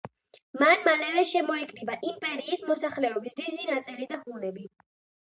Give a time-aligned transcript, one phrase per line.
[0.59, 4.67] მან მალევე შემოიკრიბა იმპერიის მოსახლეობის დიდი ნაწილი და ჰუნები.